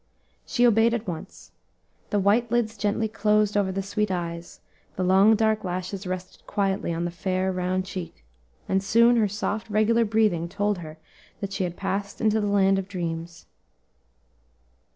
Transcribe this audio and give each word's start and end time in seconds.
She 0.47 0.65
obeyed 0.65 0.95
at 0.95 1.07
once; 1.07 1.51
the 2.09 2.17
white 2.17 2.49
lids 2.49 2.75
gently 2.75 3.07
closed 3.07 3.55
over 3.55 3.71
the 3.71 3.83
sweet 3.83 4.09
eyes, 4.09 4.59
the 4.95 5.03
long, 5.03 5.35
dark 5.35 5.63
lashes 5.63 6.07
rested 6.07 6.47
quietly 6.47 6.91
on 6.91 7.05
the 7.05 7.11
fair, 7.11 7.51
round 7.51 7.85
cheek, 7.85 8.25
and 8.67 8.81
soon 8.81 9.15
her 9.17 9.27
soft 9.27 9.69
regular 9.69 10.03
breathing 10.03 10.49
told 10.49 10.77
that 10.81 11.53
she 11.53 11.65
had 11.65 11.77
passed 11.77 12.19
into 12.19 12.41
the 12.41 12.47
land 12.47 12.79
of 12.79 12.87
dreams. 12.87 13.45